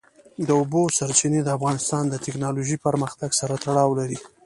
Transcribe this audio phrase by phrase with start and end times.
[0.47, 4.19] د اوبو سرچینې د افغانستان د تکنالوژۍ پرمختګ سره تړاو لري.